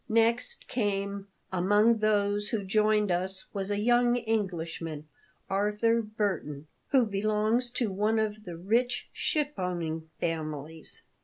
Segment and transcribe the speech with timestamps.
[0.09, 5.07] Next came "Among those who joined us was a young Englishman,
[5.47, 11.05] Arthur Burton, who belongs to one of the rich shipowning families."